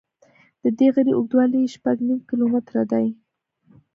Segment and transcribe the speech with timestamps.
[0.61, 3.07] د دې غره اوږدوالی شپږ نیم کیلومتره دی.